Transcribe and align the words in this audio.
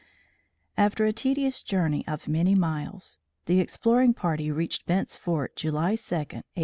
After 0.77 1.05
a 1.05 1.13
tedious 1.13 1.61
journey 1.61 2.03
of 2.07 2.27
many 2.27 2.55
miles, 2.55 3.19
the 3.45 3.59
exploring 3.59 4.15
party 4.15 4.49
reached 4.49 4.87
Bent's 4.87 5.15
Fort 5.15 5.55
July 5.55 5.91
2, 5.95 5.95
1844. 5.95 6.43